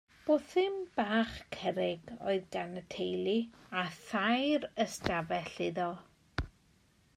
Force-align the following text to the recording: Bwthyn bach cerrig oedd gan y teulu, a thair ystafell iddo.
Bwthyn 0.27 0.77
bach 0.95 1.33
cerrig 1.55 2.09
oedd 2.31 2.47
gan 2.55 2.73
y 2.81 2.83
teulu, 2.95 3.35
a 3.83 3.85
thair 3.99 4.67
ystafell 4.87 5.63
iddo. 5.69 5.89